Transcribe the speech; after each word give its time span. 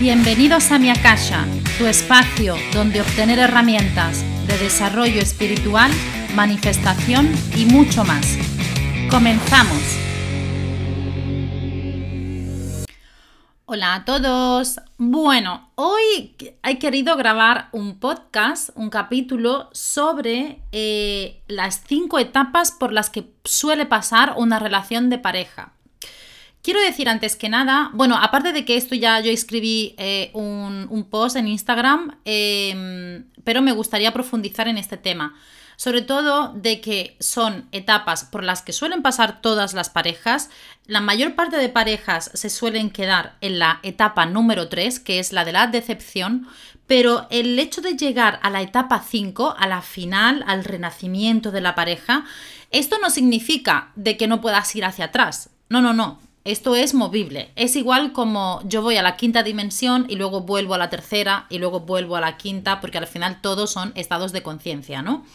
Bienvenidos 0.00 0.70
a 0.70 0.78
mi 0.78 0.90
Akasha, 0.90 1.44
tu 1.76 1.86
espacio 1.86 2.54
donde 2.72 3.00
obtener 3.00 3.40
herramientas 3.40 4.22
de 4.46 4.56
desarrollo 4.56 5.20
espiritual, 5.20 5.90
manifestación 6.36 7.28
y 7.56 7.64
mucho 7.64 8.04
más. 8.04 8.38
Comenzamos. 9.10 9.82
Hola 13.64 13.96
a 13.96 14.04
todos. 14.04 14.76
Bueno, 14.98 15.68
hoy 15.74 16.36
he 16.62 16.78
querido 16.78 17.16
grabar 17.16 17.68
un 17.72 17.98
podcast, 17.98 18.70
un 18.76 18.90
capítulo 18.90 19.68
sobre 19.72 20.62
eh, 20.70 21.42
las 21.48 21.82
cinco 21.88 22.20
etapas 22.20 22.70
por 22.70 22.92
las 22.92 23.10
que 23.10 23.32
suele 23.42 23.84
pasar 23.84 24.34
una 24.36 24.60
relación 24.60 25.10
de 25.10 25.18
pareja. 25.18 25.72
Quiero 26.62 26.80
decir 26.80 27.08
antes 27.08 27.36
que 27.36 27.48
nada, 27.48 27.90
bueno, 27.94 28.16
aparte 28.20 28.52
de 28.52 28.64
que 28.64 28.76
esto 28.76 28.94
ya 28.94 29.20
yo 29.20 29.30
escribí 29.30 29.94
eh, 29.96 30.30
un, 30.34 31.06
post 31.08 31.36
en 31.36 31.48
Instagram, 31.48 32.18
em, 32.24 33.24
pero 33.44 33.62
me 33.62 33.72
gustaría 33.72 34.12
profundizar 34.12 34.68
en 34.68 34.76
este 34.76 34.96
tema. 34.96 35.34
Sobre 35.76 36.02
todo 36.02 36.52
de 36.54 36.80
que 36.80 37.16
son 37.20 37.68
etapas 37.70 38.24
por 38.24 38.42
las 38.42 38.62
que 38.62 38.72
suelen 38.72 39.00
pasar 39.00 39.40
todas 39.40 39.74
las 39.74 39.90
parejas. 39.90 40.50
La 40.86 41.00
mayor 41.00 41.36
parte 41.36 41.56
de 41.56 41.68
parejas 41.68 42.32
se 42.34 42.50
suelen 42.50 42.90
quedar 42.90 43.36
en 43.40 43.60
la 43.60 43.78
etapa 43.84 44.26
número 44.26 44.68
3, 44.68 44.98
que 44.98 45.20
es 45.20 45.32
la 45.32 45.44
de 45.44 45.52
la 45.52 45.68
decepción, 45.68 46.48
pero 46.88 47.28
el 47.30 47.56
hecho 47.60 47.80
de 47.80 47.96
llegar 47.96 48.40
a 48.42 48.50
la 48.50 48.60
etapa 48.60 49.04
5, 49.08 49.54
a 49.56 49.68
la 49.68 49.82
final, 49.82 50.42
al 50.48 50.64
renacimiento 50.64 51.52
de 51.52 51.60
la 51.60 51.76
pareja, 51.76 52.24
esto 52.72 52.98
no 52.98 53.08
significa 53.08 53.92
de 53.94 54.16
que 54.16 54.26
no 54.26 54.40
puedas 54.40 54.74
ir 54.74 54.84
hacia 54.84 55.06
atrás. 55.06 55.50
No, 55.68 55.80
no, 55.80 55.92
no. 55.92 56.18
Esto 56.48 56.74
es 56.74 56.94
movible. 56.94 57.52
Es 57.56 57.76
igual 57.76 58.14
como 58.14 58.62
yo 58.64 58.80
voy 58.80 58.96
a 58.96 59.02
la 59.02 59.16
quinta 59.16 59.42
dimensión 59.42 60.06
y 60.08 60.16
luego 60.16 60.40
vuelvo 60.40 60.72
a 60.72 60.78
la 60.78 60.88
tercera 60.88 61.44
y 61.50 61.58
luego 61.58 61.80
vuelvo 61.80 62.16
a 62.16 62.22
la 62.22 62.38
quinta, 62.38 62.80
porque 62.80 62.96
al 62.96 63.06
final 63.06 63.42
todos 63.42 63.70
son 63.70 63.92
estados 63.96 64.32
de 64.32 64.42
conciencia, 64.42 65.02
¿no? 65.02 65.26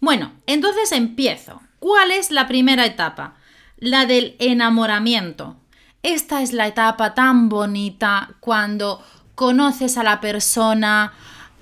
Bueno, 0.00 0.32
entonces 0.46 0.92
empiezo. 0.92 1.60
¿Cuál 1.78 2.10
es 2.10 2.30
la 2.30 2.48
primera 2.48 2.86
etapa? 2.86 3.34
La 3.76 4.06
del 4.06 4.34
enamoramiento. 4.38 5.56
Esta 6.02 6.40
es 6.40 6.54
la 6.54 6.68
etapa 6.68 7.12
tan 7.12 7.50
bonita 7.50 8.30
cuando 8.40 9.02
conoces 9.34 9.98
a 9.98 10.04
la 10.04 10.22
persona, 10.22 11.12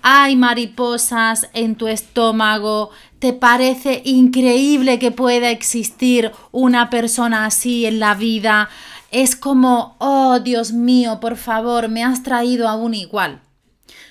hay 0.02 0.36
mariposas 0.36 1.48
en 1.52 1.74
tu 1.74 1.88
estómago, 1.88 2.90
te 3.24 3.32
parece 3.32 4.02
increíble 4.04 4.98
que 4.98 5.10
pueda 5.10 5.48
existir 5.48 6.30
una 6.52 6.90
persona 6.90 7.46
así 7.46 7.86
en 7.86 7.98
la 7.98 8.14
vida, 8.14 8.68
es 9.10 9.34
como, 9.34 9.96
oh 9.98 10.40
Dios 10.40 10.72
mío, 10.72 11.20
por 11.20 11.38
favor, 11.38 11.88
me 11.88 12.04
has 12.04 12.22
traído 12.22 12.68
a 12.68 12.76
un 12.76 12.92
igual. 12.92 13.40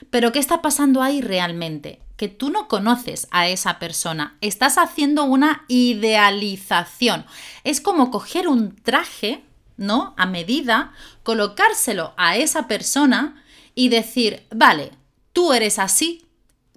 Pero 0.09 0.31
¿qué 0.31 0.39
está 0.39 0.63
pasando 0.63 1.03
ahí 1.03 1.21
realmente? 1.21 2.01
Que 2.17 2.27
tú 2.27 2.49
no 2.49 2.67
conoces 2.67 3.27
a 3.29 3.47
esa 3.47 3.77
persona, 3.77 4.35
estás 4.41 4.79
haciendo 4.79 5.25
una 5.25 5.63
idealización. 5.67 7.23
Es 7.63 7.81
como 7.81 8.09
coger 8.09 8.47
un 8.47 8.75
traje, 8.75 9.43
¿no? 9.77 10.15
A 10.17 10.25
medida, 10.25 10.91
colocárselo 11.21 12.15
a 12.17 12.37
esa 12.37 12.67
persona 12.67 13.43
y 13.75 13.89
decir, 13.89 14.47
vale, 14.49 14.89
tú 15.33 15.53
eres 15.53 15.77
así, 15.77 16.25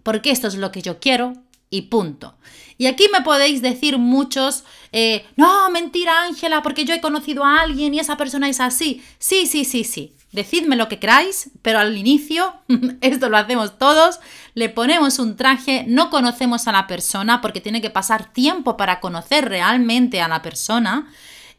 porque 0.03 0.31
esto 0.31 0.49
es 0.49 0.57
lo 0.57 0.71
que 0.71 0.83
yo 0.83 1.01
quiero 1.01 1.46
y 1.71 1.83
punto. 1.83 2.37
Y 2.79 2.87
aquí 2.87 3.07
me 3.13 3.23
podéis 3.23 3.63
decir 3.63 3.99
muchos, 3.99 4.65
eh, 4.93 5.25
no, 5.37 5.71
mentira 5.71 6.25
Ángela, 6.25 6.63
porque 6.63 6.85
yo 6.85 6.95
he 6.95 7.01
conocido 7.01 7.45
a 7.45 7.61
alguien 7.61 7.95
y 7.95 8.01
esa 8.01 8.17
persona 8.17 8.49
es 8.49 8.61
así. 8.61 9.03
Sí, 9.19 9.47
sí, 9.47 9.65
sí, 9.65 9.85
sí. 9.85 10.15
Decidme 10.33 10.77
lo 10.77 10.89
que 10.89 10.99
queráis, 10.99 11.51
pero 11.63 11.79
al 11.79 11.97
inicio, 11.97 12.55
esto 13.01 13.29
lo 13.31 13.39
hacemos 13.39 13.79
todos, 13.79 14.21
le 14.55 14.69
ponemos 14.69 15.19
un 15.19 15.37
traje, 15.37 15.85
no 15.89 16.11
conocemos 16.11 16.67
a 16.67 16.73
la 16.73 16.87
persona 16.87 17.41
porque 17.41 17.63
tiene 17.63 17.81
que 17.81 17.91
pasar 17.91 18.33
tiempo 18.33 18.77
para 18.77 19.01
conocer 19.01 19.49
realmente 19.49 20.21
a 20.21 20.29
la 20.29 20.43
persona. 20.43 21.11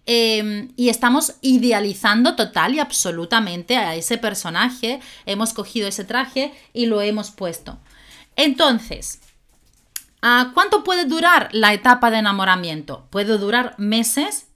Em, 0.10 0.72
y 0.78 0.88
estamos 0.88 1.34
idealizando 1.42 2.38
total 2.38 2.76
y 2.76 2.80
absolutamente 2.80 3.76
a 3.76 3.96
ese 3.96 4.18
personaje. 4.18 5.02
Hemos 5.26 5.54
cogido 5.54 5.88
ese 5.88 6.06
traje 6.06 6.54
y 6.74 6.86
lo 6.86 7.02
hemos 7.02 7.32
puesto. 7.32 7.78
Entonces, 8.38 9.20
¿cuánto 10.54 10.84
puede 10.84 11.06
durar 11.06 11.50
la 11.52 11.74
etapa 11.74 12.12
de 12.12 12.18
enamoramiento? 12.18 13.08
Puede 13.10 13.38
durar 13.38 13.76
meses, 13.78 14.48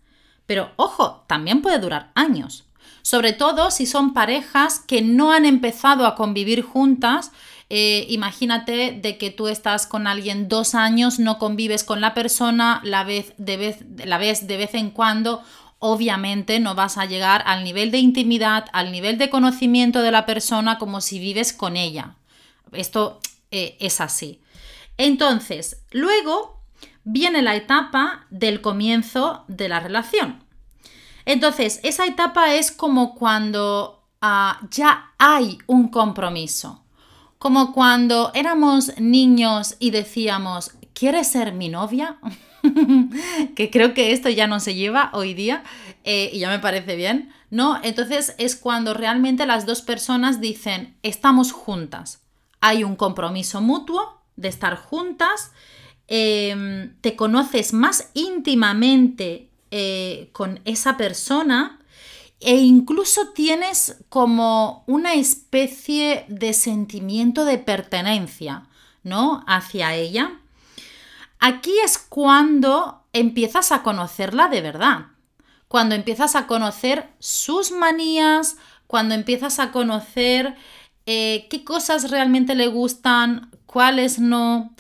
pero 0.46 0.72
ojo, 0.76 1.24
también 1.28 1.62
puede 1.62 1.80
durar 1.80 2.12
años. 2.16 2.66
Sobre 3.02 3.34
todo 3.34 3.72
si 3.72 3.86
son 3.86 4.14
parejas 4.14 4.80
que 4.80 5.02
no 5.02 5.32
han 5.32 5.46
empezado 5.46 6.06
a 6.06 6.16
convivir 6.16 6.62
juntas 6.62 7.32
eh, 7.74 8.06
imagínate 8.10 9.00
de 9.02 9.18
que 9.18 9.32
tú 9.32 9.48
estás 9.48 9.88
con 9.88 10.06
alguien 10.06 10.50
dos 10.50 10.76
años, 10.76 11.20
no 11.20 11.40
convives 11.40 11.86
con 11.86 12.02
la 12.02 12.14
persona, 12.14 12.82
la, 12.84 13.06
vez 13.06 13.34
de 13.38 13.56
vez, 13.56 13.86
la 13.96 14.18
ves 14.18 14.46
de 14.46 14.58
vez 14.58 14.74
en 14.74 14.90
cuando, 14.90 15.42
obviamente 15.80 16.60
no 16.60 16.76
vas 16.76 16.98
a 16.98 17.06
llegar 17.06 17.44
al 17.46 17.64
nivel 17.64 17.90
de 17.90 18.00
intimidad, 18.00 18.66
al 18.74 18.92
nivel 18.92 19.18
de 19.18 19.30
conocimiento 19.30 20.02
de 20.02 20.12
la 20.12 20.26
persona 20.26 20.78
como 20.80 21.00
si 21.00 21.20
vives 21.20 21.54
con 21.54 21.78
ella. 21.78 22.16
Esto 22.74 23.22
eh, 23.52 23.78
es 23.80 24.02
así. 24.02 24.42
Entonces, 25.04 25.84
luego 25.90 26.62
viene 27.04 27.42
la 27.42 27.56
etapa 27.56 28.28
del 28.30 28.62
comienzo 28.62 29.46
de 29.48 29.68
la 29.68 29.80
relación. 29.80 30.44
Entonces, 31.26 31.80
esa 31.82 32.06
etapa 32.06 32.54
es 32.54 32.72
como 32.72 33.16
cuando 33.16 34.08
ah, 34.22 34.60
ya 34.70 35.14
hay 35.18 35.58
un 35.66 35.88
compromiso 35.88 36.82
como 37.40 37.74
cuando 37.74 38.30
éramos 38.36 39.00
niños 39.00 39.76
y 39.80 39.90
decíamos, 39.90 40.74
¿quieres 40.94 41.28
ser 41.28 41.54
mi 41.54 41.70
novia? 41.70 42.20
que 43.56 43.72
creo 43.72 43.96
que 43.96 44.12
esto 44.12 44.30
ya 44.30 44.46
no 44.46 44.60
se 44.60 44.76
lleva 44.76 45.10
hoy 45.14 45.34
día 45.34 45.64
eh, 46.04 46.30
y 46.32 46.38
ya 46.38 46.50
me 46.50 46.60
parece 46.60 46.96
bien, 46.96 47.34
¿no? 47.50 47.80
Entonces 47.82 48.36
es 48.38 48.56
cuando 48.56 48.94
realmente 48.94 49.48
las 49.48 49.66
dos 49.66 49.82
personas 49.82 50.40
dicen, 50.40 50.96
estamos 51.02 51.52
juntas, 51.52 52.22
hay 52.60 52.84
un 52.84 52.96
compromiso 52.96 53.60
mutuo 53.60 54.21
de 54.42 54.50
estar 54.50 54.76
juntas, 54.76 55.52
em, 56.08 56.94
te 57.02 57.16
conoces 57.16 57.74
más 57.74 58.10
íntimamente 58.14 59.50
eh, 59.72 60.30
con 60.34 60.60
esa 60.66 60.98
persona 60.98 61.80
e 62.42 62.58
incluso 62.58 63.30
tienes 63.30 63.98
como 64.10 64.84
una 64.88 65.14
especie 65.14 66.26
de 66.28 66.54
sentimiento 66.54 67.46
de 67.46 67.60
pertenencia, 67.60 68.68
¿no? 69.04 69.44
Hacia 69.48 69.94
ella. 69.96 70.40
Aquí 71.40 71.72
es 71.86 71.98
cuando 71.98 73.04
empiezas 73.14 73.72
a 73.72 73.84
conocerla 73.84 74.48
de 74.48 74.62
verdad, 74.62 75.06
cuando 75.68 75.96
empiezas 75.96 76.36
a 76.36 76.48
conocer 76.48 77.10
sus 77.20 77.72
manías, 77.72 78.58
cuando 78.88 79.16
empiezas 79.16 79.60
a 79.60 79.72
conocer 79.72 80.56
eh, 81.14 81.48
qué 81.50 81.66
cosas 81.66 82.10
realmente 82.10 82.56
le 82.56 82.68
gustan, 82.68 83.52
cuáles 83.66 84.18
no. 84.18 84.74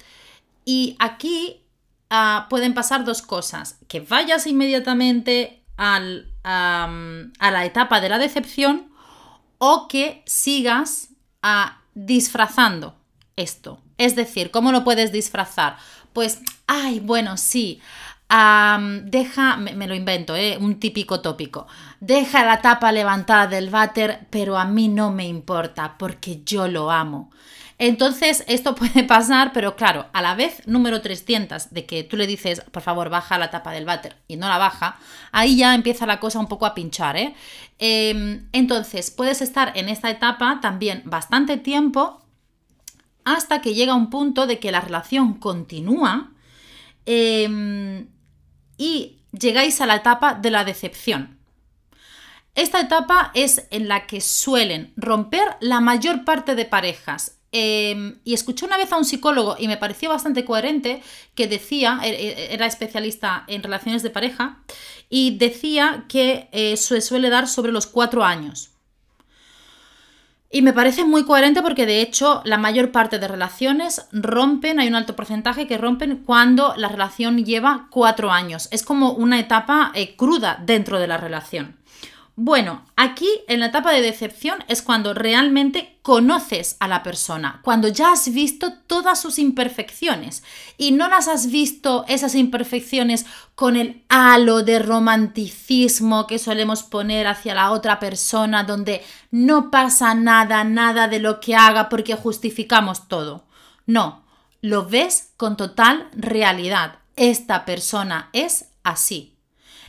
Y 0.64 0.96
aquí 0.97 1.59
ah, 2.09 2.47
pueden 2.50 2.74
pasar 2.74 3.03
dos 3.03 3.22
cosas, 3.22 3.78
que 3.90 4.00
vayas 4.00 4.47
inmediatamente 4.47 5.62
a, 5.75 6.00
la 6.00 7.66
etapa 7.66 8.00
de 8.00 8.08
la 8.08 8.18
decepción 8.18 8.94
o 9.58 9.90
que 9.90 10.24
sigas 10.25 11.09
a, 11.41 11.81
disfrazando 11.96 12.96
esto. 13.36 13.81
Es 13.97 14.16
decir, 14.16 14.52
¿cómo 14.52 14.72
lo 14.72 14.86
puedes 14.86 15.12
disfrazar? 15.12 15.75
Pues, 16.14 16.40
ay, 16.66 17.02
bueno, 17.02 17.36
sí. 17.36 17.81
Deja, 19.03 19.58
me, 19.58 19.88
lo 19.88 19.96
invento, 19.96 20.36
¿eh? 20.36 20.58
un 20.59 20.80
típico 20.80 21.19
tópico. 21.22 21.68
Deja 22.00 22.46
la 22.46 22.62
tapa 22.62 22.92
levantada 22.92 23.47
del 23.47 23.69
váter, 23.69 24.28
pero 24.30 24.58
a 24.58 24.66
mí 24.66 24.88
no 24.88 25.11
me 25.11 25.28
importa 25.28 25.96
porque 25.97 26.41
yo 26.46 26.67
lo 26.67 26.91
amo. 26.91 27.29
Entonces, 27.78 28.46
esto 28.47 28.76
puede 28.76 29.03
pasar, 29.03 29.52
pero 29.53 29.76
claro, 29.76 30.06
a 30.14 30.22
la 30.22 30.35
vez 30.35 30.66
número 30.67 31.02
300 31.02 31.73
de 31.73 31.85
que 31.85 32.03
tú 32.03 32.16
le 32.16 32.28
dices, 32.28 32.61
por 32.72 32.84
favor, 32.84 33.09
baja 33.09 33.38
la 33.38 33.50
tapa 33.50 33.72
del 33.72 33.85
váter 33.85 34.16
y 34.28 34.38
no 34.38 34.47
la 34.47 34.58
baja, 34.58 34.97
ahí 35.32 35.58
ya 35.58 35.73
empieza 35.73 36.06
la 36.06 36.20
cosa 36.20 36.40
un 36.40 36.47
poco 36.47 36.66
a 36.66 36.73
pinchar, 36.73 37.17
¿eh? 37.17 37.34
Em, 37.79 38.47
entonces, 38.53 39.11
puedes 39.11 39.41
estar 39.41 39.76
en 39.76 39.90
esta 39.90 40.09
etapa 40.09 40.59
también 40.61 41.02
bastante 41.06 41.58
tiempo 41.58 42.22
hasta 43.26 43.61
que 43.61 43.73
llega 43.73 43.96
un 43.96 44.09
punto 44.09 44.47
de 44.47 44.59
que 44.59 44.72
la 44.72 44.82
relación 44.82 45.34
continúa 45.34 46.32
em, 47.06 48.08
y 48.82 49.20
llegáis 49.32 49.80
a 49.82 49.86
la 49.86 49.98
etapa 49.98 50.34
de 50.34 50.50
la 50.50 50.64
decepción. 50.64 51.38
Esta 52.56 52.82
etapa 52.82 53.32
es 53.34 53.68
en 53.70 53.88
la 53.88 54.08
que 54.08 54.22
suelen 54.22 54.94
romper 54.98 55.56
la 55.62 55.80
mayor 55.80 56.26
parte 56.26 56.56
de 56.56 56.66
parejas 56.66 57.42
Em, 57.54 58.20
y 58.24 58.34
escuché 58.34 58.66
una 58.66 58.78
vez 58.78 58.94
a 58.94 58.98
un 58.98 59.04
psicólogo 59.04 59.58
y 59.60 59.68
me 59.68 59.76
pareció 59.76 60.10
bastante 60.10 60.46
coherente 60.46 61.04
que 61.36 61.48
decía, 61.48 62.00
e, 62.02 62.10
e, 62.10 62.54
era 62.54 62.66
especialista 62.66 63.44
en 63.48 63.62
relaciones 63.62 64.04
de 64.04 64.10
pareja, 64.10 64.64
y 65.10 65.38
decía 65.38 66.06
que 66.08 66.48
eh, 66.54 66.78
se 66.78 67.02
suele 67.02 67.30
dar 67.30 67.50
sobre 67.50 67.74
los 67.74 67.88
cuatro 67.88 68.24
años. 68.24 68.71
Y 70.53 70.62
me 70.62 70.74
parece 70.74 71.06
muy 71.06 71.24
coherente 71.24 71.62
porque 71.62 71.86
de 71.86 72.02
hecho 72.02 72.42
la 72.44 72.58
mayor 72.58 72.92
parte 72.92 73.20
de 73.20 73.28
relaciones 73.28 74.08
rompen, 74.12 74.82
hay 74.82 74.90
un 74.90 74.96
alto 74.96 75.16
porcentaje 75.16 75.66
que 75.66 75.78
rompen 75.78 76.24
cuando 76.26 76.74
la 76.76 76.90
relación 76.90 77.46
lleva 77.46 77.88
cuatro 77.90 78.32
años. 78.32 78.68
Es 78.72 78.84
como 78.84 79.14
una 79.14 79.40
etapa 79.40 79.92
eh, 79.96 80.16
cruda 80.18 80.62
dentro 80.62 81.00
de 81.00 81.08
la 81.08 81.16
relación. 81.16 81.78
Bueno, 82.38 82.86
aquí 82.96 83.28
en 83.48 83.60
la 83.60 83.68
etapa 83.68 83.92
de 83.92 84.02
decepción 84.02 84.64
es 84.70 84.82
cuando 84.82 85.14
realmente 85.14 86.00
conoces 86.02 86.78
a 86.80 86.88
la 86.88 87.04
persona, 87.04 87.60
cuando 87.62 87.90
ya 87.90 88.14
has 88.14 88.34
visto 88.34 88.74
todas 88.88 89.22
sus 89.22 89.38
imperfecciones 89.38 90.42
y 90.78 90.92
no 90.92 91.10
las 91.10 91.28
has 91.28 91.52
visto 91.52 92.06
esas 92.08 92.34
imperfecciones 92.36 93.26
con 93.54 93.76
el 93.76 94.04
halo 94.08 94.64
de 94.64 94.80
romanticismo 94.80 96.26
que 96.26 96.40
solemos 96.40 96.84
poner 96.84 97.28
hacia 97.28 97.54
la 97.54 97.72
otra 97.72 98.00
persona, 98.00 98.64
donde 98.64 99.04
no 99.30 99.70
pasa 99.70 100.16
nada, 100.16 100.64
nada 100.64 101.10
de 101.10 101.20
lo 101.20 101.42
que 101.42 101.56
haga 101.56 101.90
porque 101.90 102.16
justificamos 102.16 103.10
todo. 103.10 103.46
No, 103.86 104.24
lo 104.62 104.88
ves 104.88 105.34
con 105.36 105.58
total 105.58 106.08
realidad. 106.14 107.00
Esta 107.18 107.66
persona 107.66 108.30
es 108.32 108.70
así. 108.84 109.36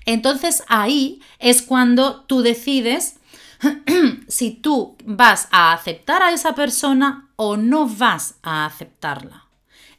Entonces 0.07 0.65
ahí 0.69 1.21
es 1.39 1.63
cuando 1.63 2.23
tú 2.23 2.43
decides 2.43 3.17
si 4.29 4.51
tú 4.51 4.97
vas 5.05 5.49
a 5.51 5.73
aceptar 5.73 6.23
a 6.23 6.33
esa 6.33 6.55
persona 6.55 7.29
o 7.37 7.57
no 7.57 7.89
vas 7.89 8.35
a 8.43 8.67
aceptarla. 8.67 9.47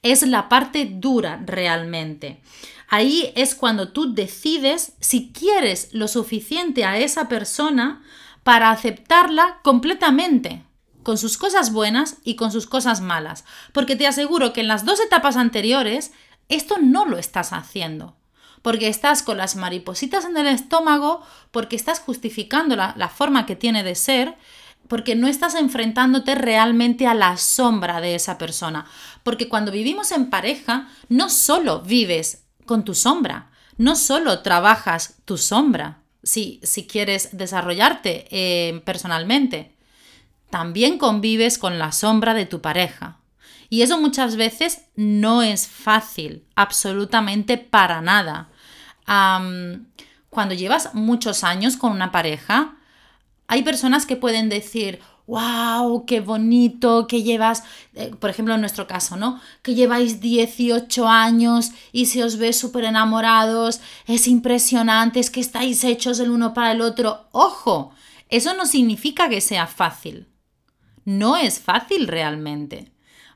Es 0.02 0.24
la 0.24 0.50
parte 0.50 0.86
dura 0.86 1.42
realmente. 1.46 2.42
Ahí 2.90 3.32
es 3.36 3.56
cuando 3.56 3.90
tú 3.90 4.14
decides 4.14 4.94
si 5.00 5.32
quieres 5.32 5.90
lo 5.94 6.08
suficiente 6.08 6.84
a 6.84 6.98
esa 6.98 7.30
persona 7.30 8.04
para 8.44 8.70
aceptarla 8.70 9.60
completamente, 9.64 10.64
con 11.02 11.18
sus 11.18 11.38
cosas 11.38 11.72
buenas 11.72 12.18
y 12.24 12.36
con 12.36 12.52
sus 12.52 12.68
cosas 12.68 13.00
malas. 13.00 13.46
Porque 13.72 13.96
te 13.96 14.06
aseguro 14.06 14.52
que 14.52 14.62
en 14.62 14.68
las 14.68 14.86
dos 14.86 15.00
etapas 15.00 15.38
anteriores 15.38 16.12
esto 16.50 16.78
no 16.80 17.06
lo 17.06 17.18
estás 17.18 17.54
haciendo 17.54 18.16
porque 18.64 18.88
estás 18.88 19.22
con 19.22 19.38
las 19.38 19.56
maripositas 19.56 20.26
en 20.26 20.36
el 20.38 20.48
estómago, 20.48 21.22
porque 21.52 21.76
estás 21.76 22.00
justificando 22.00 22.76
la, 22.76 23.10
forma 23.10 23.46
que 23.46 23.58
tiene 23.58 23.84
de 23.84 23.94
ser, 23.94 24.36
porque 24.88 25.16
no 25.16 25.28
estás 25.28 25.56
enfrentándote 25.56 26.34
realmente 26.34 27.06
a 27.06 27.14
la 27.14 27.36
sombra 27.38 28.00
de 28.00 28.16
esa 28.16 28.38
persona. 28.38 28.86
Porque 29.22 29.50
cuando 29.50 29.72
vivimos 29.72 30.14
en 30.14 30.30
pareja, 30.30 30.88
no 31.10 31.30
solo 31.30 31.82
vives 31.82 32.46
con 32.66 32.86
tu 32.86 32.96
sombra, 32.96 33.52
no 33.78 33.98
solo 33.98 34.40
trabajas 34.40 35.18
tu 35.26 35.38
sombra, 35.38 36.00
si, 36.24 36.62
si 36.64 36.88
quieres 36.88 37.38
desarrollarte 37.38 38.28
eh, 38.32 38.82
personalmente, 38.86 39.76
también 40.50 40.98
convives 40.98 41.58
con 41.58 41.80
la 41.80 41.92
sombra 41.92 42.34
de 42.34 42.46
tu 42.46 42.62
pareja. 42.62 43.20
Y 43.70 43.82
eso 43.82 44.00
muchas 44.00 44.38
veces 44.38 44.84
no 44.96 45.42
es 45.42 45.68
fácil, 45.68 46.46
absolutamente 46.56 47.58
para 47.58 48.00
nada 48.00 48.53
cuando 49.06 50.56
llevas 50.56 50.94
muchos 50.94 51.44
años 51.44 51.78
con 51.78 51.92
una 51.92 52.12
pareja, 52.12 52.78
hay 53.48 53.64
personas 53.64 54.06
que 54.06 54.16
pueden 54.16 54.50
decir, 54.50 55.00
wow, 55.28 56.06
qué 56.06 56.20
bonito, 56.20 57.08
que 57.08 57.24
llevas, 57.24 57.64
eh, 57.94 58.12
por 58.20 58.30
ejemplo 58.30 58.56
en 58.56 58.62
nuestro 58.62 58.88
caso, 58.88 59.16
¿no? 59.16 59.40
Que 59.62 59.76
lleváis 59.76 60.20
18 60.20 61.08
años 61.08 61.72
y 61.92 62.08
se 62.08 62.24
os 62.24 62.38
ve 62.38 62.54
súper 62.54 62.86
enamorados, 62.86 63.80
es 64.06 64.28
impresionante, 64.28 65.20
es 65.20 65.30
que 65.30 65.40
estáis 65.40 65.84
hechos 65.84 66.20
el 66.20 66.32
uno 66.32 66.54
para 66.54 66.72
el 66.72 66.82
otro. 66.82 67.28
Ojo, 67.32 67.94
eso 68.30 68.54
no 68.54 68.66
significa 68.66 69.30
que 69.30 69.42
sea 69.42 69.68
fácil. 69.68 70.28
No 71.06 71.38
es 71.38 71.60
fácil 71.60 72.08
realmente, 72.08 72.92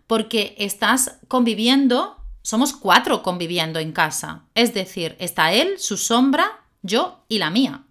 porque 0.08 0.56
estás 0.58 1.20
conviviendo 1.28 2.18
somos 2.48 2.72
cuatro 2.72 3.24
conviviendo 3.24 3.78
en 3.78 3.92
casa. 3.92 4.46
Es 4.56 4.74
decir, 4.74 5.18
está 5.20 5.52
él, 5.52 5.80
su 5.80 5.98
sombra, 5.98 6.62
yo 6.82 7.26
y 7.28 7.40
la 7.40 7.50
mía. 7.50 7.84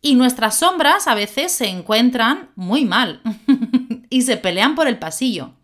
Y 0.00 0.14
nuestras 0.14 0.60
sombras 0.60 1.08
a 1.08 1.16
veces 1.16 1.50
se 1.50 1.66
encuentran 1.66 2.50
muy 2.54 2.84
mal 2.84 3.20
y 4.10 4.22
se 4.22 4.36
pelean 4.36 4.76
por 4.76 4.86
el 4.86 5.00
pasillo. 5.00 5.54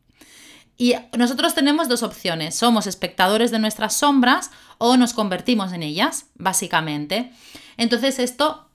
Y 0.76 0.96
nosotros 1.16 1.54
tenemos 1.54 1.88
dos 1.88 2.02
opciones. 2.02 2.56
Somos 2.56 2.88
espectadores 2.88 3.52
de 3.52 3.60
nuestras 3.60 3.94
sombras 3.94 4.50
o 4.78 4.96
nos 4.96 5.12
convertimos 5.12 5.72
en 5.72 5.84
ellas, 5.84 6.26
básicamente. 6.34 7.32
Entonces 7.76 8.18
esto 8.18 8.68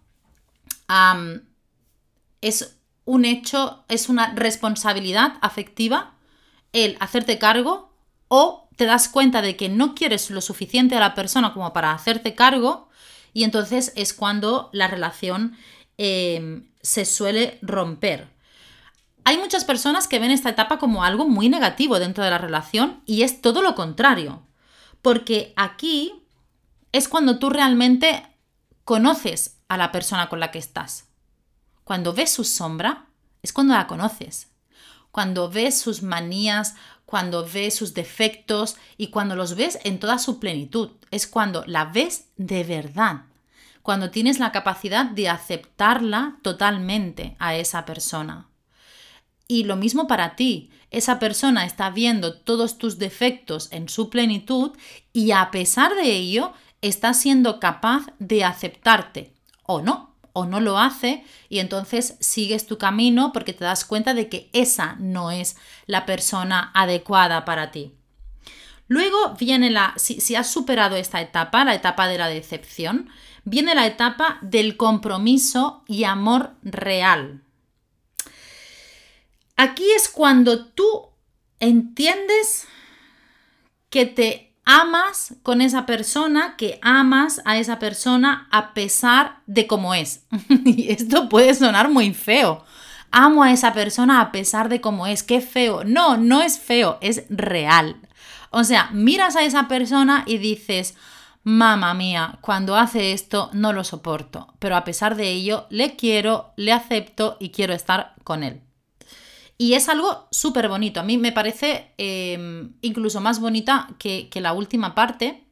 es 2.39 2.77
un 3.03 3.25
hecho, 3.25 3.83
es 3.89 4.07
una 4.07 4.33
responsabilidad 4.33 5.33
afectiva 5.41 6.13
el 6.71 6.95
hacerte 7.01 7.37
cargo 7.37 7.91
o 8.35 8.62
te 8.75 8.85
das 8.85 9.09
cuenta 9.09 9.41
de 9.41 9.55
que 9.55 9.69
no 9.69 9.95
quieres 9.95 10.29
lo 10.29 10.41
suficiente 10.41 10.95
a 10.95 10.99
la 10.99 11.15
persona 11.15 11.53
como 11.53 11.73
para 11.73 11.91
hacerte 11.91 12.35
cargo 12.35 12.89
y 13.33 13.43
entonces 13.43 13.93
es 13.95 14.13
cuando 14.13 14.69
la 14.73 14.87
relación 14.87 15.57
em, 15.97 16.69
se 16.81 17.05
suele 17.05 17.59
romper. 17.61 18.31
Hay 19.25 19.37
muchas 19.37 19.63
personas 19.63 20.07
que 20.07 20.19
ven 20.19 20.31
esta 20.31 20.49
etapa 20.49 20.79
como 20.79 21.03
algo 21.03 21.27
muy 21.27 21.49
negativo 21.49 21.99
dentro 21.99 22.23
de 22.23 22.29
la 22.29 22.37
relación 22.37 23.01
y 23.05 23.23
es 23.23 23.41
todo 23.41 23.61
lo 23.61 23.73
contrario, 23.73 24.45
porque 25.01 25.53
aquí 25.55 26.13
es 26.91 27.07
cuando 27.07 27.39
tú 27.39 27.49
realmente 27.49 28.27
conoces 28.83 29.59
a 29.69 29.77
la 29.77 29.91
persona 29.91 30.29
con 30.29 30.39
la 30.39 30.51
que 30.51 30.59
estás. 30.59 31.09
Cuando 31.83 32.13
ves 32.13 32.31
su 32.31 32.43
sombra, 32.43 33.07
es 33.41 33.53
cuando 33.53 33.73
la 33.73 33.87
conoces. 33.87 34.49
Cuando 35.11 35.49
ves 35.49 35.79
sus 35.79 36.01
manías, 36.01 36.75
cuando 37.05 37.47
ves 37.47 37.75
sus 37.75 37.93
defectos 37.93 38.77
y 38.97 39.07
cuando 39.07 39.35
los 39.35 39.55
ves 39.55 39.79
en 39.83 39.99
toda 39.99 40.19
su 40.19 40.39
plenitud. 40.39 40.91
Es 41.11 41.27
cuando 41.27 41.63
la 41.67 41.85
ves 41.85 42.27
de 42.37 42.63
verdad, 42.63 43.25
cuando 43.81 44.11
tienes 44.11 44.39
la 44.39 44.51
capacidad 44.51 45.05
de 45.05 45.29
aceptarla 45.29 46.37
totalmente 46.41 47.35
a 47.39 47.55
esa 47.55 47.85
persona. 47.85 48.47
Y 49.47 49.65
lo 49.65 49.75
mismo 49.75 50.07
para 50.07 50.35
ti, 50.35 50.71
esa 50.89 51.19
persona 51.19 51.65
está 51.65 51.89
viendo 51.89 52.39
todos 52.39 52.77
tus 52.77 52.97
defectos 52.97 53.67
en 53.71 53.89
su 53.89 54.09
plenitud 54.09 54.71
y 55.11 55.31
a 55.31 55.51
pesar 55.51 55.95
de 55.95 56.11
ello 56.11 56.53
está 56.81 57.13
siendo 57.13 57.59
capaz 57.59 58.07
de 58.19 58.43
aceptarte 58.43 59.33
o 59.63 59.81
no 59.81 60.12
o 60.33 60.45
no 60.45 60.59
lo 60.59 60.79
hace 60.79 61.23
y 61.47 61.59
entonces 61.59 62.17
sigues 62.19 62.65
tu 62.65 62.77
camino 62.77 63.31
porque 63.31 63.53
te 63.53 63.63
das 63.63 63.85
cuenta 63.85 64.13
de 64.13 64.29
que 64.29 64.49
esa 64.51 64.95
no 64.99 65.31
es 65.31 65.55
la 65.85 66.05
persona 66.05 66.71
adecuada 66.73 67.45
para 67.45 67.71
ti. 67.71 67.93
Luego 68.87 69.35
viene 69.39 69.69
la, 69.69 69.93
si, 69.95 70.19
si, 70.19 70.35
has 70.35 70.51
superado 70.51 70.95
esta 70.95 71.21
etapa, 71.21 71.63
la 71.63 71.73
etapa 71.73 72.07
de 72.07 72.17
la 72.17 72.27
decepción, 72.27 73.09
viene 73.45 73.75
la 73.75 73.85
etapa 73.87 74.39
del 74.41 74.75
compromiso 74.75 75.83
y 75.87 76.03
amor 76.03 76.55
real. 76.63 77.41
Aquí 79.55 79.85
es 79.95 80.09
cuando 80.09 80.65
tú 80.65 81.09
entiendes 81.59 82.67
que 83.89 84.05
te 84.05 84.52
amas 84.65 85.35
con 85.43 85.61
esa 85.61 85.85
persona, 85.85 86.55
que 86.57 86.79
amas 86.81 87.41
a 87.45 87.57
esa 87.57 87.79
persona 87.79 88.47
a 88.51 88.73
pesar 88.73 89.39
de 89.45 89.67
cómo 89.67 89.93
es. 89.93 90.25
y 90.65 90.91
esto 90.91 91.29
puede 91.29 91.53
sonar 91.53 91.89
muy 91.89 92.13
feo. 92.13 92.63
Amo 93.11 93.43
a 93.43 93.51
esa 93.51 93.73
persona 93.73 94.21
a 94.21 94.31
pesar 94.31 94.69
de 94.69 94.81
cómo 94.81 95.05
es. 95.05 95.23
Qué 95.23 95.41
feo. 95.41 95.83
No, 95.83 96.17
no 96.17 96.41
es 96.41 96.59
feo, 96.59 96.97
es 97.01 97.25
real. 97.29 97.97
O 98.49 98.63
sea, 98.63 98.89
miras 98.91 99.35
a 99.35 99.43
esa 99.43 99.67
persona 99.67 100.23
y 100.25 100.37
dices, 100.37 100.95
mamá 101.43 101.93
mía, 101.93 102.37
cuando 102.41 102.75
hace 102.75 103.11
esto 103.11 103.49
no 103.53 103.73
lo 103.73 103.83
soporto, 103.83 104.53
pero 104.59 104.75
a 104.75 104.83
pesar 104.83 105.15
de 105.15 105.29
ello 105.29 105.65
le 105.69 105.95
quiero, 105.95 106.53
le 106.55 106.71
acepto 106.71 107.37
y 107.39 107.49
quiero 107.49 107.73
estar 107.73 108.13
con 108.23 108.43
él. 108.43 108.61
Y 109.57 109.73
es 109.73 109.87
algo 109.89 110.27
súper 110.31 110.67
bonito. 110.67 110.99
A 110.99 111.03
mí 111.03 111.17
me 111.17 111.31
parece 111.31 111.93
em, 111.97 112.73
incluso 112.81 113.21
más 113.21 113.39
bonita 113.39 113.89
que, 113.99 114.29
la 114.35 114.53
última 114.53 114.95
parte 114.95 115.45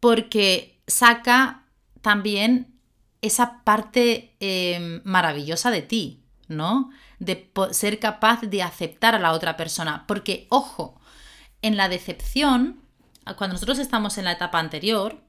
porque 0.00 0.80
saca 0.86 1.64
también 2.00 2.74
esa 3.20 3.64
parte 3.64 4.36
em, 4.40 5.02
maravillosa 5.04 5.70
de 5.70 5.82
ti, 5.82 6.22
¿no? 6.46 6.90
De 7.18 7.50
ser 7.72 7.98
capaz 7.98 8.42
de 8.42 8.62
aceptar 8.62 9.14
a 9.14 9.18
la 9.18 9.32
otra 9.32 9.56
persona. 9.56 10.04
Porque, 10.06 10.46
ojo, 10.50 11.00
en 11.62 11.76
la 11.76 11.88
decepción, 11.88 12.80
cuando 13.36 13.54
nosotros 13.54 13.78
estamos 13.78 14.18
en 14.18 14.24
la 14.24 14.32
etapa 14.32 14.58
anterior, 14.58 15.20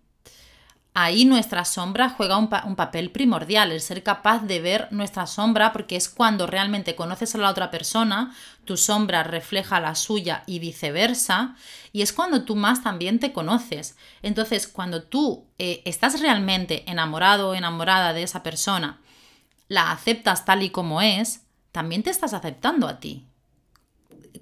ahí 0.93 1.25
nuestra 1.25 1.65
sombra 1.65 2.09
juega 2.09 2.37
un, 2.37 2.49
papel 2.49 3.11
primordial, 3.11 3.71
el 3.71 3.81
ser 3.81 4.03
capaz 4.03 4.39
de 4.39 4.59
ver 4.59 4.87
nuestra 4.91 5.27
sombra, 5.27 5.71
porque 5.71 5.95
es 5.95 6.09
cuando 6.09 6.47
realmente 6.47 6.95
conoces 6.95 7.35
a 7.35 7.37
la 7.37 7.49
otra 7.49 7.71
persona, 7.71 8.35
tu 8.65 8.77
sombra 8.77 9.23
refleja 9.23 9.79
la 9.79 9.95
suya 9.95 10.43
y 10.45 10.59
viceversa, 10.59 11.55
y 11.93 12.01
es 12.01 12.13
cuando 12.13 12.43
tú 12.43 12.55
más 12.55 12.83
también 12.83 13.19
te 13.19 13.33
conoces. 13.33 13.95
Entonces, 14.21 14.67
cuando 14.67 15.03
tú 15.03 15.45
eh, 15.57 15.81
estás 15.85 16.19
realmente 16.19 16.89
enamorado 16.89 17.49
o 17.49 17.55
enamorada 17.55 18.13
de 18.13 18.23
esa 18.23 18.43
persona, 18.43 18.99
la 19.67 19.91
aceptas 19.91 20.45
tal 20.45 20.63
y 20.63 20.69
como 20.69 21.01
es, 21.01 21.43
también 21.71 22.03
te 22.03 22.09
estás 22.09 22.33
aceptando 22.33 22.87
a 22.87 22.99
ti 22.99 23.25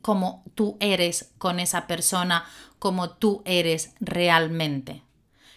como 0.01 0.44
tú 0.56 0.77
eres 0.80 1.34
con 1.38 1.60
esa 1.60 1.88
persona, 1.88 2.46
como 2.80 3.10
tú 3.10 3.42
eres 3.46 3.94
realmente. 4.00 5.04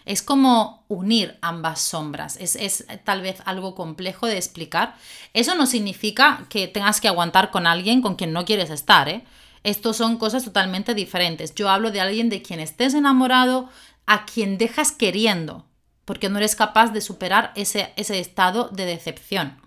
Es 0.05 0.21
como 0.21 0.83
unir 0.87 1.37
ambas 1.41 1.81
sombras. 1.81 2.37
Es, 2.37 2.55
es, 2.55 2.85
tal 3.03 3.21
vez 3.21 3.41
algo 3.45 3.75
complejo 3.75 4.27
de 4.27 4.37
explicar. 4.37 4.95
Eso 5.33 5.55
no 5.55 5.65
significa 5.65 6.45
que 6.49 6.67
tengas 6.67 7.01
que 7.01 7.07
aguantar 7.07 7.51
con 7.51 7.67
alguien 7.67 8.01
con 8.01 8.15
quien 8.15 8.33
no 8.33 8.45
quieres 8.45 8.69
estar. 8.69 9.09
¿eh? 9.09 9.23
Estos 9.63 9.97
son 9.97 10.17
cosas 10.17 10.43
totalmente 10.43 10.93
diferentes. 10.93 11.53
Yo 11.53 11.69
hablo 11.69 11.91
de 11.91 12.01
alguien 12.01 12.29
de 12.29 12.41
quien 12.41 12.59
estés 12.59 12.93
enamorado, 12.93 13.69
a 14.07 14.25
quien 14.25 14.57
dejas 14.57 14.91
queriendo, 14.91 15.65
porque 16.05 16.29
no 16.29 16.37
eres 16.37 16.55
capaz 16.55 16.91
de 16.91 17.01
superar 17.01 17.51
ese, 17.55 17.93
ese 17.95 18.19
estado 18.19 18.69
de 18.69 18.85
decepción. 18.85 19.61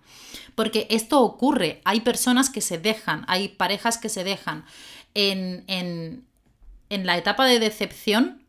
Porque 0.54 0.86
esto 0.90 1.20
ocurre, 1.20 1.80
hay 1.84 2.00
personas 2.00 2.50
que 2.50 2.60
se 2.60 2.78
dejan, 2.78 3.24
hay 3.28 3.48
parejas 3.48 3.98
que 3.98 4.08
se 4.08 4.24
dejan 4.24 4.64
en, 5.14 5.64
en, 5.68 6.26
en 6.90 7.06
la 7.06 7.16
etapa 7.16 7.46
de 7.46 7.58
decepción 7.58 8.43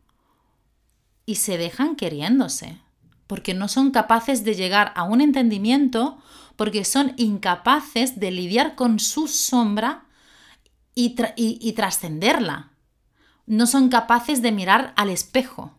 y 1.26 1.34
se 1.34 1.58
dejan 1.58 1.96
queriéndose, 1.96 2.78
porque 3.26 3.52
no 3.52 3.68
son 3.68 3.90
capaces 3.90 4.44
de 4.44 4.54
llegar 4.54 4.92
a 4.94 5.02
un 5.02 5.20
entendimiento, 5.20 6.18
porque 6.54 6.84
son 6.84 7.12
incapaces 7.16 8.18
de 8.18 8.30
lidiar 8.30 8.76
con 8.76 9.00
su 9.00 9.26
sombra 9.26 10.06
y, 10.94 11.16
y 11.36 11.72
trascenderla. 11.72 12.70
No 13.44 13.66
son 13.66 13.88
capaces 13.88 14.40
de 14.40 14.52
mirar 14.52 14.92
al 14.96 15.10
espejo. 15.10 15.76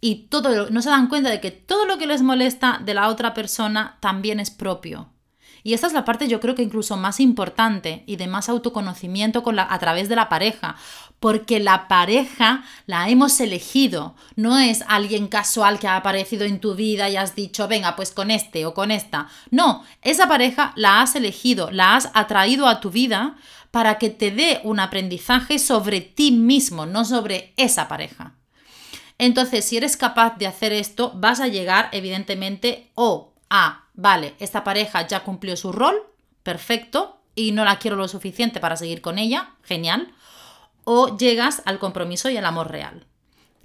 Y 0.00 0.28
todo 0.28 0.70
no 0.70 0.80
se 0.80 0.88
dan 0.88 1.08
cuenta 1.08 1.28
de 1.28 1.40
que 1.40 1.50
todo 1.50 1.84
lo 1.84 1.98
que 1.98 2.06
les 2.06 2.22
molesta 2.22 2.80
de 2.82 2.94
la 2.94 3.08
otra 3.08 3.34
persona 3.34 3.98
también 4.00 4.40
es 4.40 4.50
propio. 4.50 5.10
Y 5.62 5.74
esta 5.74 5.86
es 5.86 5.92
la 5.92 6.04
parte 6.04 6.28
yo 6.28 6.40
creo 6.40 6.54
que 6.54 6.62
incluso 6.62 6.96
más 6.96 7.20
importante 7.20 8.02
y 8.06 8.16
de 8.16 8.26
más 8.26 8.48
autoconocimiento 8.48 9.42
con 9.42 9.56
la, 9.56 9.66
a 9.70 9.78
través 9.78 10.08
de 10.08 10.16
la 10.16 10.28
pareja, 10.28 10.76
porque 11.20 11.60
la 11.60 11.86
pareja 11.86 12.64
la 12.86 13.08
hemos 13.08 13.38
elegido, 13.40 14.14
no 14.36 14.58
es 14.58 14.82
alguien 14.88 15.28
casual 15.28 15.78
que 15.78 15.86
ha 15.86 15.96
aparecido 15.96 16.44
en 16.44 16.60
tu 16.60 16.74
vida 16.74 17.10
y 17.10 17.16
has 17.16 17.34
dicho, 17.34 17.68
venga, 17.68 17.94
pues 17.94 18.10
con 18.12 18.30
este 18.30 18.64
o 18.64 18.72
con 18.72 18.90
esta. 18.90 19.28
No, 19.50 19.84
esa 20.02 20.28
pareja 20.28 20.72
la 20.76 21.02
has 21.02 21.14
elegido, 21.14 21.70
la 21.70 21.96
has 21.96 22.10
atraído 22.14 22.66
a 22.66 22.80
tu 22.80 22.90
vida 22.90 23.36
para 23.70 23.98
que 23.98 24.10
te 24.10 24.30
dé 24.30 24.60
un 24.64 24.80
aprendizaje 24.80 25.58
sobre 25.58 26.00
ti 26.00 26.32
mismo, 26.32 26.86
no 26.86 27.04
sobre 27.04 27.52
esa 27.56 27.86
pareja. 27.86 28.34
Entonces, 29.18 29.66
si 29.66 29.76
eres 29.76 29.98
capaz 29.98 30.38
de 30.38 30.46
hacer 30.46 30.72
esto, 30.72 31.12
vas 31.14 31.40
a 31.40 31.48
llegar 31.48 31.90
evidentemente 31.92 32.90
o 32.94 33.34
a 33.50 33.84
vale, 34.00 34.34
esta 34.38 34.64
pareja 34.64 35.06
ya 35.06 35.24
cumplió 35.24 35.56
su 35.56 35.72
rol, 35.72 36.02
perfecto, 36.42 37.20
y 37.34 37.52
no 37.52 37.64
la 37.64 37.78
quiero 37.78 37.96
lo 37.96 38.08
suficiente 38.08 38.58
para 38.58 38.76
seguir 38.76 39.02
con 39.02 39.18
ella, 39.18 39.50
genial, 39.62 40.12
o 40.84 41.16
llegas 41.18 41.62
al 41.66 41.78
compromiso 41.78 42.30
y 42.30 42.36
al 42.36 42.46
amor 42.46 42.70
real, 42.70 43.06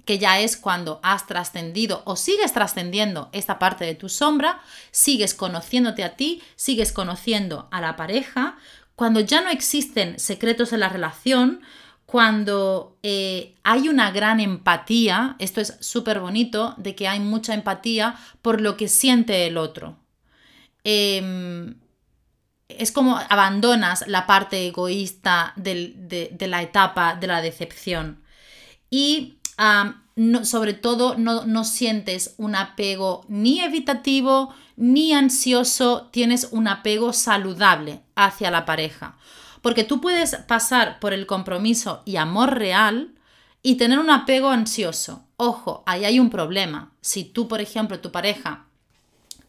que 0.04 0.18
ya 0.18 0.38
es 0.38 0.56
cuando 0.56 1.00
has 1.02 1.26
trascendido 1.26 2.02
o 2.04 2.16
sigues 2.16 2.52
trascendiendo 2.52 3.30
esta 3.32 3.58
parte 3.58 3.84
de 3.86 3.94
tu 3.94 4.08
sombra, 4.10 4.60
sigues 4.90 5.34
conociéndote 5.34 6.04
a 6.04 6.16
ti, 6.16 6.42
sigues 6.54 6.92
conociendo 6.92 7.68
a 7.70 7.80
la 7.80 7.96
pareja, 7.96 8.58
cuando 8.94 9.20
ya 9.20 9.40
no 9.40 9.50
existen 9.50 10.18
secretos 10.20 10.72
en 10.72 10.80
la 10.80 10.90
relación, 10.90 11.62
cuando 12.04 12.98
eh, 13.02 13.56
hay 13.64 13.88
una 13.88 14.10
gran 14.10 14.38
empatía, 14.40 15.34
esto 15.38 15.60
es 15.60 15.76
súper 15.80 16.20
bonito, 16.20 16.74
de 16.76 16.94
que 16.94 17.08
hay 17.08 17.20
mucha 17.20 17.54
empatía 17.54 18.16
por 18.42 18.60
lo 18.60 18.76
que 18.76 18.88
siente 18.88 19.46
el 19.46 19.56
otro. 19.56 19.96
Em, 20.88 21.80
es 22.68 22.92
como 22.92 23.18
abandonas 23.28 24.04
la 24.06 24.24
parte 24.24 24.68
egoísta 24.68 25.52
de, 25.56 26.36
la 26.38 26.62
etapa 26.62 27.16
de 27.16 27.26
la 27.26 27.42
decepción. 27.42 28.22
Y 28.88 29.40
sobre 30.44 30.74
todo 30.74 31.16
no, 31.18 31.44
no 31.44 31.64
sientes 31.64 32.36
un 32.38 32.54
apego 32.54 33.24
ni 33.26 33.58
evitativo 33.62 34.54
ni 34.76 35.12
ansioso, 35.12 36.08
tienes 36.12 36.50
un 36.52 36.68
apego 36.68 37.12
saludable 37.12 38.02
hacia 38.14 38.52
la 38.52 38.64
pareja. 38.64 39.18
Porque 39.62 39.82
tú 39.82 40.00
puedes 40.00 40.36
pasar 40.46 41.00
por 41.00 41.12
el 41.12 41.26
compromiso 41.26 42.02
y 42.04 42.14
amor 42.14 42.56
real 42.56 43.16
y 43.60 43.74
tener 43.74 43.98
un 43.98 44.10
apego 44.10 44.50
ansioso. 44.50 45.24
Ojo, 45.36 45.82
ahí 45.84 46.04
hay 46.04 46.20
un 46.20 46.30
problema. 46.30 46.92
Si 47.00 47.24
tú, 47.24 47.48
por 47.48 47.60
ejemplo, 47.60 47.98
tu 47.98 48.12
pareja 48.12 48.65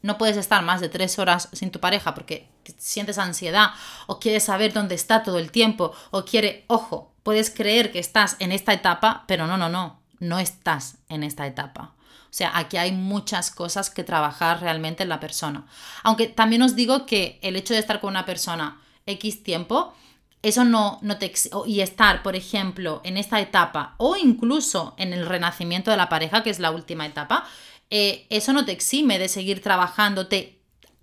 no 0.01 0.17
puedes 0.17 0.37
estar 0.37 0.63
más 0.63 0.81
de 0.81 0.89
tres 0.89 1.19
horas 1.19 1.49
sin 1.53 1.71
tu 1.71 1.79
pareja 1.79 2.13
porque 2.13 2.47
sientes 2.77 3.17
ansiedad 3.17 3.71
o 4.07 4.19
quieres 4.19 4.43
saber 4.43 4.73
dónde 4.73 4.95
está 4.95 5.23
todo 5.23 5.39
el 5.39 5.51
tiempo 5.51 5.93
o 6.11 6.25
quiere, 6.25 6.65
ojo, 6.67 7.13
puedes 7.23 7.49
creer 7.49 7.91
que 7.91 7.99
estás 7.99 8.35
en 8.39 8.51
esta 8.51 8.73
etapa, 8.73 9.25
pero 9.27 9.47
no, 9.47 9.57
no, 9.57 9.69
no, 9.69 9.99
no 10.19 10.39
estás 10.39 10.97
en 11.09 11.23
esta 11.23 11.45
etapa. 11.47 11.93
O 12.29 12.33
sea, 12.37 12.57
aquí 12.57 12.77
hay 12.77 12.91
muchas 12.91 13.51
cosas 13.51 13.89
que 13.89 14.03
trabajar 14.03 14.61
realmente 14.61 15.03
en 15.03 15.09
la 15.09 15.19
persona. 15.19 15.65
Aunque 16.03 16.27
también 16.27 16.61
os 16.61 16.75
digo 16.75 17.05
que 17.05 17.39
el 17.41 17.55
hecho 17.55 17.73
de 17.73 17.79
estar 17.79 17.99
con 17.99 18.11
una 18.11 18.25
persona 18.25 18.81
X 19.05 19.43
tiempo, 19.43 19.93
eso 20.41 20.63
no, 20.63 20.99
no 21.01 21.17
te... 21.17 21.33
Y 21.65 21.81
estar, 21.81 22.23
por 22.23 22.35
ejemplo, 22.35 23.01
en 23.03 23.17
esta 23.17 23.39
etapa 23.39 23.95
o 23.97 24.15
incluso 24.17 24.93
en 24.97 25.13
el 25.13 25.25
renacimiento 25.25 25.89
de 25.89 25.97
la 25.97 26.09
pareja, 26.09 26.43
que 26.43 26.49
es 26.49 26.59
la 26.59 26.71
última 26.71 27.05
etapa, 27.05 27.45
eh, 27.89 28.27
eso 28.29 28.53
no 28.53 28.65
te 28.65 28.71
exime 28.71 29.19
de 29.19 29.29
seguir 29.29 29.61
trabajándote 29.61 30.59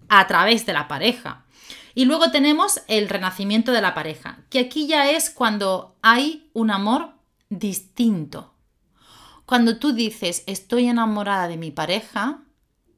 a 0.08 0.26
través 0.26 0.66
de 0.66 0.72
la 0.72 0.88
pareja. 0.88 1.44
Y 1.94 2.06
luego 2.06 2.30
tenemos 2.30 2.80
el 2.88 3.08
renacimiento 3.08 3.72
de 3.72 3.80
la 3.80 3.94
pareja, 3.94 4.40
que 4.50 4.58
aquí 4.58 4.86
ya 4.86 5.10
es 5.10 5.30
cuando 5.30 5.96
hay 6.02 6.50
un 6.52 6.70
amor 6.70 7.14
distinto. 7.50 8.54
Cuando 9.46 9.78
tú 9.78 9.92
dices 9.92 10.42
estoy 10.46 10.88
enamorada 10.88 11.48
de 11.48 11.56
mi 11.56 11.70
pareja 11.70 12.40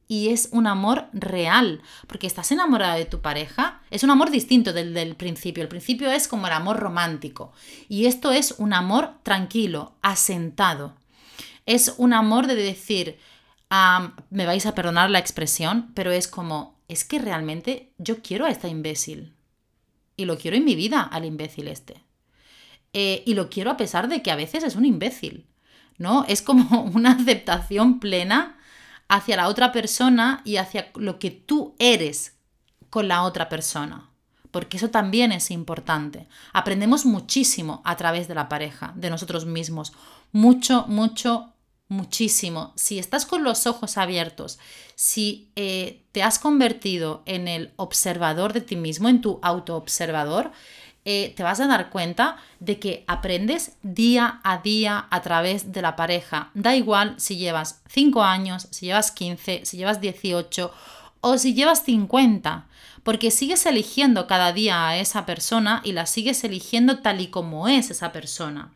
y 0.07 0.29
es 0.29 0.49
un 0.51 0.65
amor 0.65 1.09
real, 1.13 1.81
porque 2.07 2.25
estás 2.25 2.51
enamorada 2.51 2.95
de 2.95 3.05
tu 3.05 3.21
pareja, 3.21 3.81
es 3.91 4.03
un 4.03 4.09
amor 4.09 4.31
distinto 4.31 4.73
del 4.73 4.93
del 4.93 5.15
principio. 5.15 5.61
El 5.61 5.69
principio 5.69 6.09
es 6.09 6.27
como 6.27 6.47
el 6.47 6.53
amor 6.53 6.77
romántico 6.77 7.51
y 7.87 8.07
esto 8.07 8.31
es 8.31 8.55
un 8.57 8.73
amor 8.73 9.11
tranquilo, 9.23 9.95
asentado. 10.01 10.95
Es 11.65 11.93
un 11.97 12.13
amor 12.13 12.47
de 12.47 12.55
decir, 12.55 13.19
me 13.69 14.45
vais 14.45 14.65
a 14.65 14.75
perdonar 14.75 15.09
la 15.09 15.19
expresión, 15.19 15.91
pero 15.93 16.11
es 16.11 16.27
como, 16.27 16.79
es 16.87 17.03
que 17.03 17.19
realmente 17.19 17.91
yo 17.97 18.21
quiero 18.21 18.45
a 18.45 18.49
esta 18.49 18.67
imbécil. 18.67 19.33
Y 20.15 20.25
lo 20.25 20.37
quiero 20.37 20.57
en 20.57 20.65
mi 20.65 20.75
vida 20.75 21.01
al 21.01 21.25
imbécil 21.25 21.67
este. 21.67 22.03
Eh, 22.93 23.23
y 23.25 23.33
lo 23.35 23.49
quiero 23.49 23.69
a 23.69 23.77
pesar 23.77 24.07
de 24.07 24.23
que 24.23 24.31
a 24.31 24.35
veces 24.35 24.63
es 24.63 24.75
un 24.75 24.85
imbécil. 24.85 25.45
¿No? 25.97 26.25
Es 26.27 26.41
como 26.41 26.81
una 26.93 27.11
aceptación 27.11 27.99
plena 27.99 28.57
hacia 29.07 29.37
la 29.37 29.47
otra 29.47 29.71
persona 29.71 30.41
y 30.43 30.57
hacia 30.57 30.91
lo 30.95 31.19
que 31.19 31.31
tú 31.31 31.75
eres 31.79 32.35
con 32.89 33.07
la 33.07 33.23
otra 33.23 33.49
persona. 33.49 34.09
Porque 34.51 34.77
eso 34.77 34.89
también 34.89 35.31
es 35.31 35.51
importante. 35.51 36.27
Aprendemos 36.53 37.05
muchísimo 37.05 37.81
a 37.83 37.95
través 37.97 38.27
de 38.27 38.35
la 38.35 38.49
pareja, 38.49 38.93
de 38.95 39.09
nosotros 39.09 39.45
mismos. 39.45 39.93
Mucho, 40.31 40.85
mucho, 40.87 41.53
muchísimo. 41.89 42.73
Si 42.75 42.99
estás 42.99 43.25
con 43.25 43.43
los 43.43 43.67
ojos 43.67 43.97
abiertos, 43.97 44.59
si 44.95 45.49
eh, 45.55 46.03
te 46.11 46.23
has 46.23 46.39
convertido 46.39 47.23
en 47.25 47.47
el 47.47 47.71
observador 47.75 48.53
de 48.53 48.61
ti 48.61 48.75
mismo, 48.75 49.09
en 49.09 49.21
tu 49.21 49.39
autoobservador, 49.41 50.51
eh, 51.09 51.33
te 51.37 51.43
vas 51.43 51.61
a 51.61 51.67
dar 51.67 51.89
cuenta 51.89 52.35
de 52.59 52.79
que 52.79 53.05
aprendes 53.07 53.77
día 53.81 54.41
a 54.43 54.57
día 54.57 55.07
a 55.09 55.21
través 55.21 55.71
de 55.71 55.81
la 55.81 55.95
pareja. 55.95 56.51
Da 56.53 56.75
igual 56.75 57.15
si 57.17 57.37
llevas 57.37 57.81
5 57.87 58.23
años, 58.23 58.67
si 58.71 58.87
llevas 58.87 59.11
15, 59.11 59.61
si 59.63 59.77
llevas 59.77 60.01
18 60.01 60.73
o 61.21 61.37
si 61.37 61.53
llevas 61.53 61.85
50, 61.85 62.67
porque 63.03 63.31
sigues 63.31 63.65
eligiendo 63.65 64.27
cada 64.27 64.51
día 64.51 64.85
a 64.85 64.97
esa 64.97 65.25
persona 65.25 65.81
y 65.85 65.93
la 65.93 66.05
sigues 66.07 66.43
eligiendo 66.43 66.99
tal 66.99 67.21
y 67.21 67.27
como 67.27 67.69
es 67.69 67.89
esa 67.89 68.11
persona. 68.11 68.73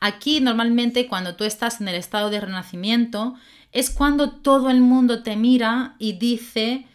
Aquí 0.00 0.40
normalmente 0.40 1.08
cuando 1.08 1.34
tú 1.36 1.44
estás 1.44 1.80
en 1.80 1.88
el 1.88 1.94
estado 1.94 2.30
de 2.30 2.40
renacimiento 2.40 3.34
es 3.72 3.90
cuando 3.90 4.30
todo 4.32 4.70
el 4.70 4.80
mundo 4.80 5.22
te 5.22 5.36
mira 5.36 5.96
y 5.98 6.14
dice 6.14 6.86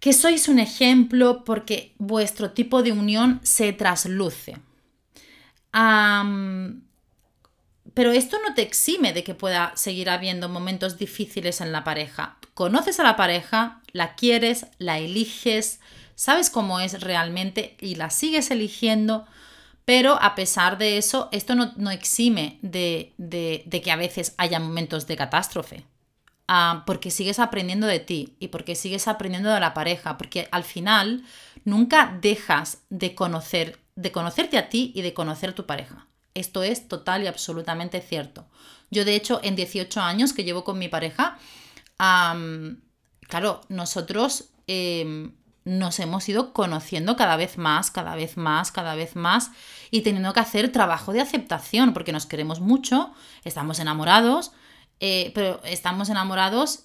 que 0.00 0.12
sois 0.12 0.48
un 0.48 0.58
ejemplo 0.58 1.44
porque 1.44 1.94
vuestro 1.98 2.50
tipo 2.50 2.82
de 2.82 2.92
unión 2.92 3.40
se 3.42 3.72
trasluce. 3.72 4.58
pero 7.94 8.12
esto 8.12 8.36
no 8.46 8.54
te 8.54 8.62
exime 8.62 9.12
de 9.12 9.22
que 9.24 9.34
pueda 9.34 9.72
seguir 9.76 10.10
habiendo 10.10 10.48
momentos 10.48 10.98
difíciles 10.98 11.60
en 11.60 11.72
la 11.72 11.84
pareja. 11.84 12.36
Conoces 12.54 13.00
a 13.00 13.04
la 13.04 13.16
pareja, 13.16 13.80
la 13.92 14.14
quieres, 14.14 14.66
la 14.78 14.98
eliges, 14.98 15.80
sabes 16.16 16.50
cómo 16.50 16.80
es 16.80 17.00
realmente 17.00 17.76
y 17.80 17.94
la 17.94 18.10
sigues 18.10 18.50
eligiendo, 18.50 19.26
pero 19.84 20.20
a 20.22 20.34
pesar 20.34 20.78
de 20.78 20.96
eso, 20.96 21.28
esto 21.32 21.54
no, 21.54 21.90
exime 21.90 22.58
de, 22.62 23.12
que 23.70 23.90
a 23.90 23.96
veces 23.96 24.34
haya 24.38 24.58
momentos 24.60 25.06
de 25.06 25.16
catástrofe. 25.16 25.84
ah, 26.48 26.82
porque 26.86 27.10
sigues 27.10 27.38
aprendiendo 27.38 27.86
de 27.86 28.00
ti 28.00 28.36
y 28.38 28.48
porque 28.48 28.74
sigues 28.74 29.08
aprendiendo 29.08 29.50
de 29.50 29.60
la 29.60 29.74
pareja, 29.74 30.18
porque 30.18 30.48
al 30.50 30.64
final 30.64 31.24
nunca 31.64 32.18
dejas 32.20 32.82
de 32.90 33.14
conocer, 33.14 33.78
de 33.96 34.12
conocerte 34.12 34.58
a 34.58 34.68
ti 34.68 34.92
y 34.94 35.02
de 35.02 35.14
conocer 35.14 35.54
tu 35.54 35.66
pareja. 35.66 36.06
Esto 36.34 36.62
es 36.62 36.88
total 36.88 37.22
y 37.22 37.28
absolutamente 37.28 38.00
cierto. 38.00 38.46
Yo, 38.90 39.04
de 39.04 39.14
hecho, 39.14 39.40
en 39.42 39.56
18 39.56 40.00
años 40.00 40.32
que 40.32 40.44
llevo 40.44 40.64
con 40.64 40.78
mi 40.78 40.88
pareja, 40.88 41.38
claro, 41.96 43.60
nosotros 43.68 44.50
em, 44.66 45.32
nos 45.64 45.98
hemos 45.98 46.28
ido 46.28 46.52
conociendo 46.52 47.16
cada 47.16 47.36
vez 47.36 47.56
más, 47.58 47.90
cada 47.90 48.14
vez 48.14 48.36
más, 48.36 48.70
cada 48.70 48.94
vez 48.94 49.16
más 49.16 49.50
y 49.90 50.02
teniendo 50.02 50.32
que 50.32 50.40
hacer 50.40 50.70
trabajo 50.70 51.12
de 51.12 51.20
aceptación 51.20 51.94
porque 51.94 52.12
nos 52.12 52.26
queremos 52.26 52.60
mucho, 52.60 53.12
estamos 53.44 53.78
enamorados, 53.78 54.52
eh, 55.00 55.32
pero 55.34 55.62
estamos 55.64 56.10
enamorados 56.10 56.84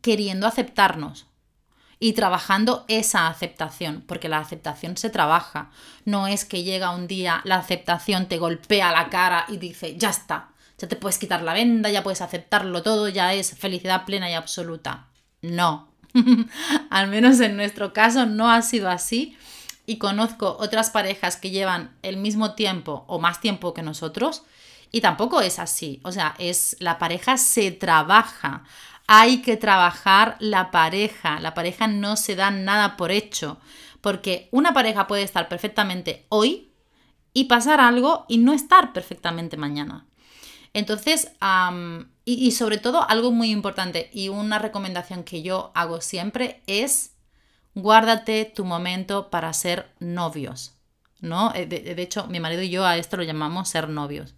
queriendo 0.00 0.46
aceptarnos 0.46 1.26
y 1.98 2.14
trabajando 2.14 2.86
esa 2.88 3.26
aceptación, 3.26 4.02
porque 4.06 4.30
la 4.30 4.38
aceptación 4.38 4.96
se 4.96 5.10
trabaja. 5.10 5.70
No 6.06 6.26
es 6.26 6.46
que 6.46 6.62
llega 6.62 6.94
un 6.94 7.06
día, 7.06 7.42
la 7.44 7.56
aceptación 7.56 8.26
te 8.26 8.38
golpea 8.38 8.90
la 8.90 9.10
cara 9.10 9.44
y 9.48 9.58
dice, 9.58 9.96
ya 9.98 10.08
está, 10.08 10.48
ya 10.78 10.88
te 10.88 10.96
puedes 10.96 11.18
quitar 11.18 11.42
la 11.42 11.52
venda, 11.52 11.90
ya 11.90 12.02
puedes 12.02 12.22
aceptarlo 12.22 12.82
todo, 12.82 13.08
ya 13.10 13.34
es 13.34 13.54
felicidad 13.58 14.06
plena 14.06 14.30
y 14.30 14.34
absoluta. 14.34 15.08
No, 15.42 15.89
Al 16.90 17.08
menos 17.08 17.40
en 17.40 17.56
nuestro 17.56 17.92
caso 17.92 18.26
no 18.26 18.50
ha 18.50 18.62
sido 18.62 18.88
así 18.88 19.36
y 19.86 19.98
conozco 19.98 20.56
otras 20.60 20.90
parejas 20.90 21.36
que 21.36 21.50
llevan 21.50 21.96
el 22.02 22.16
mismo 22.16 22.54
tiempo 22.54 23.04
o 23.08 23.18
más 23.18 23.40
tiempo 23.40 23.74
que 23.74 23.82
nosotros 23.82 24.44
y 24.92 25.00
tampoco 25.00 25.40
es 25.40 25.58
así. 25.58 26.00
O 26.04 26.12
sea, 26.12 26.34
es 26.38 26.76
la 26.80 26.98
pareja 26.98 27.36
se 27.36 27.70
trabaja. 27.70 28.64
Hay 29.06 29.42
que 29.42 29.56
trabajar 29.56 30.36
la 30.40 30.70
pareja. 30.70 31.40
La 31.40 31.54
pareja 31.54 31.86
no 31.86 32.16
se 32.16 32.36
da 32.36 32.50
nada 32.50 32.96
por 32.96 33.10
hecho. 33.10 33.58
Porque 34.00 34.48
una 34.50 34.72
pareja 34.72 35.06
puede 35.06 35.22
estar 35.22 35.48
perfectamente 35.48 36.26
hoy 36.28 36.72
y 37.32 37.44
pasar 37.44 37.80
algo 37.80 38.24
y 38.28 38.38
no 38.38 38.52
estar 38.52 38.92
perfectamente 38.92 39.56
mañana. 39.56 40.06
Entonces, 40.72 41.32
y, 42.24 42.50
sobre 42.52 42.78
todo 42.78 43.08
algo 43.08 43.32
muy 43.32 43.50
importante 43.50 44.10
y 44.12 44.28
una 44.28 44.58
recomendación 44.58 45.24
que 45.24 45.42
yo 45.42 45.72
hago 45.74 46.00
siempre 46.00 46.62
es 46.66 47.14
guárdate 47.74 48.44
tu 48.44 48.64
momento 48.64 49.30
para 49.30 49.52
ser 49.52 49.92
novios, 49.98 50.74
¿no? 51.20 51.52
Eh, 51.54 51.66
de, 51.66 51.94
de 51.94 52.02
hecho, 52.02 52.26
mi 52.28 52.40
marido 52.40 52.62
y 52.62 52.70
yo 52.70 52.84
a 52.84 52.96
esto 52.96 53.16
lo 53.16 53.22
llamamos 53.22 53.68
ser 53.68 53.88
novios. 53.88 54.34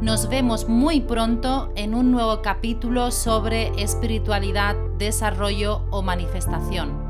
Nos 0.00 0.30
vemos 0.30 0.68
muy 0.68 1.02
pronto 1.02 1.70
en 1.76 1.94
un 1.94 2.10
nuevo 2.10 2.40
capítulo 2.40 3.10
sobre 3.10 3.70
espiritualidad, 3.82 4.74
desarrollo 4.96 5.82
o 5.90 6.00
manifestación. 6.00 7.09